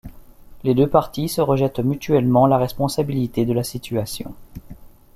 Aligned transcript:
Les 0.63 0.73
deux 0.73 0.89
parties 0.89 1.29
se 1.29 1.41
rejettent 1.41 1.77
mutuellement 1.79 2.47
la 2.47 2.57
responsabilité 2.57 3.45
de 3.45 3.53
la 3.53 3.63
situation. 3.63 4.33